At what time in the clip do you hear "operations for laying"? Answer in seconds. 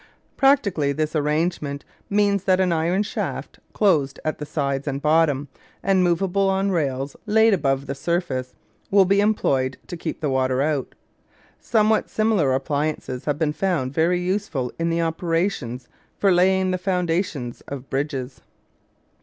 15.03-16.71